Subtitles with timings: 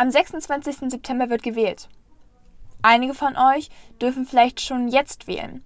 [0.00, 0.92] Am 26.
[0.92, 1.88] September wird gewählt.
[2.82, 3.68] Einige von euch
[4.00, 5.64] dürfen vielleicht schon jetzt wählen,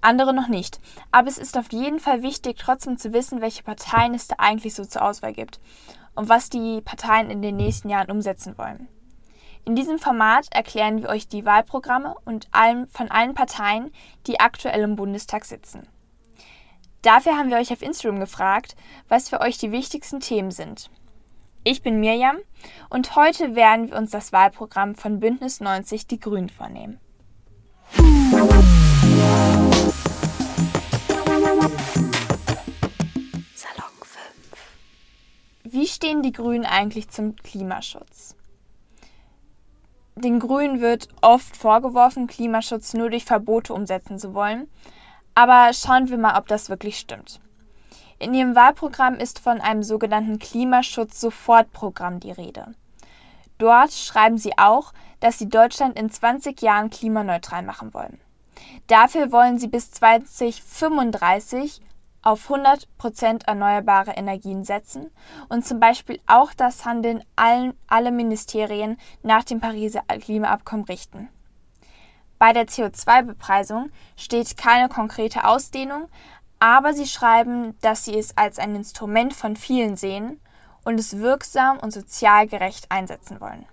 [0.00, 0.78] andere noch nicht.
[1.10, 4.76] Aber es ist auf jeden Fall wichtig, trotzdem zu wissen, welche Parteien es da eigentlich
[4.76, 5.58] so zur Auswahl gibt
[6.14, 8.86] und was die Parteien in den nächsten Jahren umsetzen wollen.
[9.64, 13.90] In diesem Format erklären wir euch die Wahlprogramme und allen, von allen Parteien,
[14.28, 15.88] die aktuell im Bundestag sitzen.
[17.02, 18.76] Dafür haben wir euch auf Instagram gefragt,
[19.08, 20.88] was für euch die wichtigsten Themen sind.
[21.64, 22.38] Ich bin Mirjam
[22.90, 26.98] und heute werden wir uns das Wahlprogramm von Bündnis 90 Die Grünen vornehmen.
[33.54, 34.18] Salon 5.
[35.62, 38.34] Wie stehen die Grünen eigentlich zum Klimaschutz?
[40.16, 44.68] Den Grünen wird oft vorgeworfen, Klimaschutz nur durch Verbote umsetzen zu wollen.
[45.36, 47.40] Aber schauen wir mal, ob das wirklich stimmt.
[48.22, 52.72] In ihrem Wahlprogramm ist von einem sogenannten Klimaschutz-Sofortprogramm die Rede.
[53.58, 58.20] Dort schreiben sie auch, dass sie Deutschland in 20 Jahren klimaneutral machen wollen.
[58.86, 61.80] Dafür wollen sie bis 2035
[62.22, 65.10] auf 100 Prozent erneuerbare Energien setzen
[65.48, 71.28] und zum Beispiel auch das Handeln allen, alle Ministerien nach dem Pariser Klimaabkommen richten.
[72.38, 76.08] Bei der CO2-Bepreisung steht keine konkrete Ausdehnung,
[76.62, 80.40] aber sie schreiben, dass sie es als ein Instrument von vielen sehen
[80.84, 83.66] und es wirksam und sozial gerecht einsetzen wollen.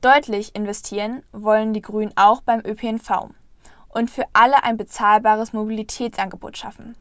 [0.00, 3.28] Deutlich investieren wollen die Grünen auch beim ÖPNV
[3.90, 6.96] und für alle ein bezahlbares Mobilitätsangebot schaffen.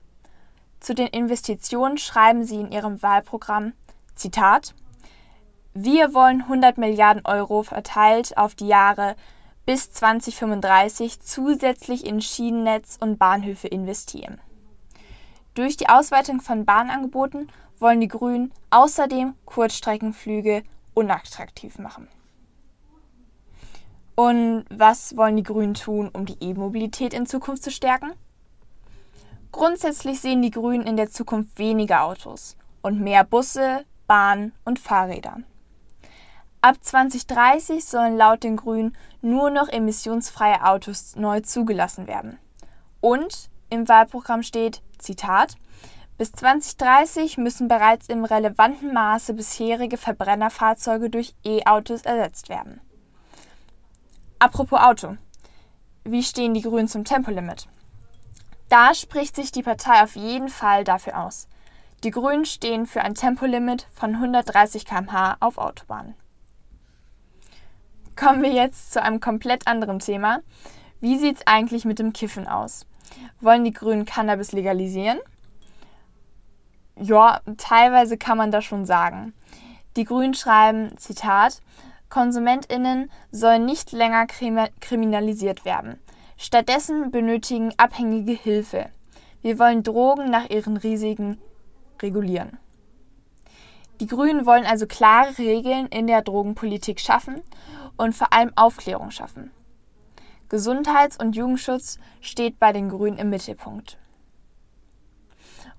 [0.80, 3.74] Zu den Investitionen schreiben sie in ihrem Wahlprogramm
[4.14, 4.76] Zitat
[5.74, 9.16] Wir wollen 100 Milliarden Euro verteilt auf die Jahre
[9.66, 14.40] bis 2035 zusätzlich in Schienennetz und Bahnhöfe investieren.
[15.54, 17.50] Durch die Ausweitung von Bahnangeboten
[17.80, 20.64] wollen die Grünen außerdem Kurzstreckenflüge
[20.94, 22.08] unattraktiv machen.
[24.16, 28.12] Und was wollen die Grünen tun, um die E-Mobilität in Zukunft zu stärken?
[29.52, 35.38] Grundsätzlich sehen die Grünen in der Zukunft weniger Autos und mehr Busse, Bahnen und Fahrräder.
[36.62, 42.38] Ab 2030 sollen laut den Grünen nur noch emissionsfreie Autos neu zugelassen werden.
[43.02, 45.56] Und im Wahlprogramm steht, Zitat,
[46.18, 52.80] bis 2030 müssen bereits im relevanten Maße bisherige Verbrennerfahrzeuge durch E-Autos ersetzt werden.
[54.40, 55.18] Apropos Auto.
[56.04, 57.68] Wie stehen die Grünen zum Tempolimit?
[58.70, 61.48] Da spricht sich die Partei auf jeden Fall dafür aus.
[62.04, 66.16] Die Grünen stehen für ein Tempolimit von 130 km/h auf Autobahnen.
[68.16, 70.42] Kommen wir jetzt zu einem komplett anderen Thema.
[71.00, 72.86] Wie sieht es eigentlich mit dem Kiffen aus?
[73.40, 75.20] Wollen die Grünen Cannabis legalisieren?
[76.96, 79.34] Ja, teilweise kann man das schon sagen.
[79.96, 81.62] Die Grünen schreiben, Zitat,
[82.10, 86.00] KonsumentInnen sollen nicht länger kriminalisiert werden.
[86.38, 88.90] Stattdessen benötigen Abhängige Hilfe.
[89.42, 91.40] Wir wollen Drogen nach ihren Risiken
[92.02, 92.58] regulieren.
[94.00, 97.42] Die Grünen wollen also klare Regeln in der Drogenpolitik schaffen
[97.98, 99.52] und vor allem Aufklärung schaffen.
[100.52, 103.98] Gesundheits- und Jugendschutz steht bei den Grünen im Mittelpunkt.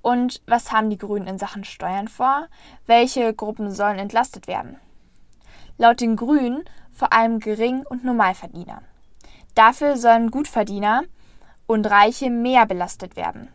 [0.01, 2.49] Und was haben die Grünen in Sachen Steuern vor?
[2.87, 4.79] Welche Gruppen sollen entlastet werden?
[5.77, 8.81] Laut den Grünen vor allem Gering- und Normalverdiener.
[9.55, 11.03] Dafür sollen Gutverdiener
[11.67, 13.49] und Reiche mehr belastet werden.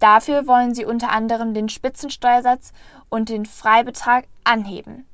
[0.00, 2.74] Dafür wollen sie unter anderem den Spitzensteuersatz
[3.08, 5.06] und den Freibetrag anheben.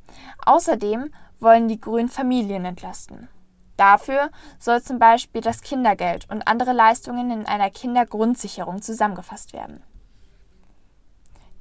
[0.47, 3.29] Außerdem wollen die Grünen Familien entlasten.
[3.77, 9.83] Dafür soll zum Beispiel das Kindergeld und andere Leistungen in einer Kindergrundsicherung zusammengefasst werden.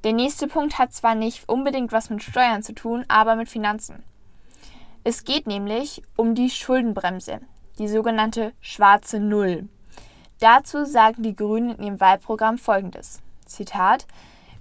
[0.04, 4.04] Der nächste Punkt hat zwar nicht unbedingt was mit Steuern zu tun, aber mit Finanzen.
[5.04, 7.40] Es geht nämlich um die Schuldenbremse,
[7.80, 9.68] die sogenannte schwarze Null.
[10.40, 14.06] Dazu sagen die Grünen in ihrem Wahlprogramm folgendes: Zitat: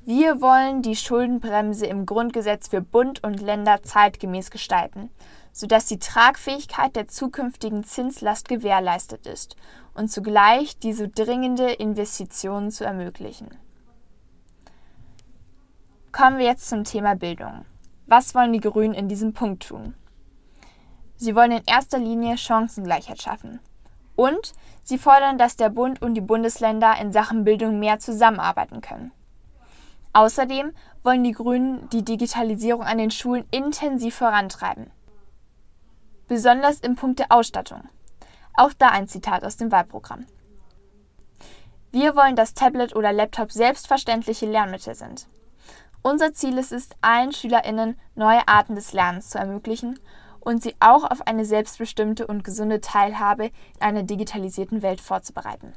[0.05, 5.11] Wir wollen die Schuldenbremse im Grundgesetz für Bund und Länder zeitgemäß gestalten
[5.53, 9.57] sodass die Tragfähigkeit der zukünftigen Zinslast gewährleistet ist
[9.95, 13.51] und zugleich diese dringende Investitionen zu ermöglichen.
[16.11, 17.65] Kommen wir jetzt zum Thema Bildung.
[18.07, 19.95] Was wollen die Grünen in diesem Punkt tun?
[21.17, 23.61] Sie wollen in erster Linie Chancengleichheit schaffen.
[24.17, 24.53] Und
[24.83, 29.13] sie fordern, dass der Bund und die Bundesländer in Sachen Bildung mehr zusammenarbeiten können.
[30.13, 30.73] Außerdem
[31.03, 34.91] wollen die Grünen die Digitalisierung an den Schulen intensiv vorantreiben
[36.33, 37.83] besonders im Punkt der Ausstattung.
[38.57, 40.25] Auch da ein Zitat aus dem Wahlprogramm.
[41.91, 45.27] Wir wollen, dass Tablet oder Laptop selbstverständliche Lernmittel sind.
[46.01, 50.01] Unser Ziel ist es, allen SchülerInnen neue Arten des Lernens zu ermöglichen
[50.41, 55.75] und sie auch auf eine selbstbestimmte und gesunde Teilhabe in einer digitalisierten Welt vorzubereiten.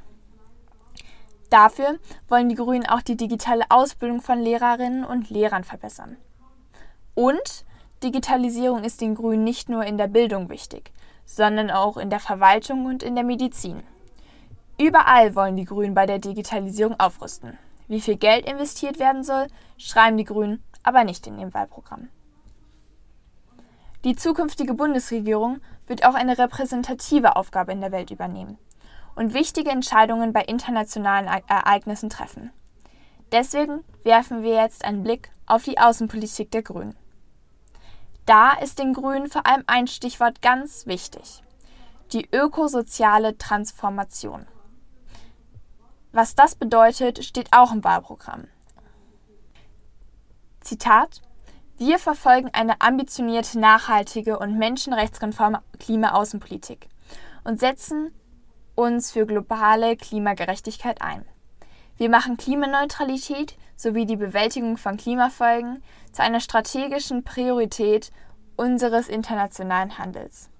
[1.50, 1.98] Dafür
[2.28, 6.16] wollen die Grünen auch die digitale Ausbildung von Lehrerinnen und Lehrern verbessern.
[7.14, 7.65] Und
[8.02, 10.92] Digitalisierung ist den Grünen nicht nur in der Bildung wichtig,
[11.24, 13.82] sondern auch in der Verwaltung und in der Medizin.
[14.78, 17.58] Überall wollen die Grünen bei der Digitalisierung aufrüsten.
[17.88, 19.46] Wie viel Geld investiert werden soll,
[19.78, 22.08] schreiben die Grünen aber nicht in ihrem Wahlprogramm.
[24.04, 28.58] Die zukünftige Bundesregierung wird auch eine repräsentative Aufgabe in der Welt übernehmen
[29.16, 32.52] und wichtige Entscheidungen bei internationalen Ereignissen treffen.
[33.32, 36.94] Deswegen werfen wir jetzt einen Blick auf die Außenpolitik der Grünen.
[38.26, 41.44] Da ist den Grünen vor allem ein Stichwort ganz wichtig.
[42.12, 44.46] Die ökosoziale Transformation.
[46.10, 48.48] Was das bedeutet, steht auch im Wahlprogramm.
[50.60, 51.22] Zitat
[51.76, 56.88] Wir verfolgen eine ambitionierte, nachhaltige und menschenrechtskonforme Klimaaußenpolitik
[57.44, 58.12] und setzen
[58.74, 61.24] uns für globale Klimagerechtigkeit ein.
[61.98, 65.82] Wir machen Klimaneutralität sowie die Bewältigung von Klimafolgen
[66.12, 68.10] zu einer strategischen Priorität
[68.56, 70.50] unseres internationalen Handels.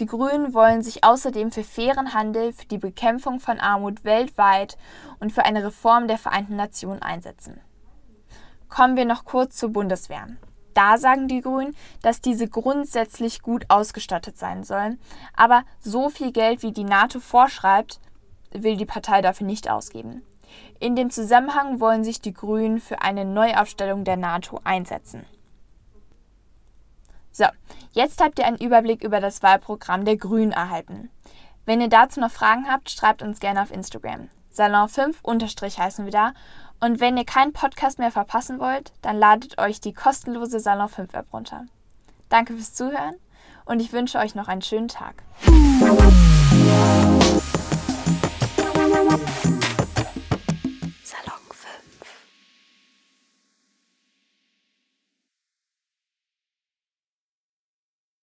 [0.00, 4.76] Die Grünen wollen sich außerdem für fairen Handel, für die Bekämpfung von Armut weltweit
[5.18, 7.60] und für eine Reform der Vereinten Nationen einsetzen.
[8.68, 10.28] Kommen wir noch kurz zur Bundeswehr.
[10.74, 15.00] Da sagen die Grünen, dass diese grundsätzlich gut ausgestattet sein sollen,
[15.34, 17.98] aber so viel Geld, wie die NATO vorschreibt,
[18.52, 20.22] will die Partei dafür nicht ausgeben.
[20.80, 25.26] In dem Zusammenhang wollen sich die Grünen für eine Neuaufstellung der NATO einsetzen.
[27.32, 27.44] So,
[27.92, 31.10] jetzt habt ihr einen Überblick über das Wahlprogramm der Grünen erhalten.
[31.66, 34.28] Wenn ihr dazu noch Fragen habt, schreibt uns gerne auf Instagram.
[34.50, 36.32] Salon 5 unterstrich heißen wir da.
[36.80, 41.12] Und wenn ihr keinen Podcast mehr verpassen wollt, dann ladet euch die kostenlose Salon 5
[41.14, 41.66] App runter.
[42.28, 43.16] Danke fürs Zuhören
[43.64, 45.22] und ich wünsche euch noch einen schönen Tag.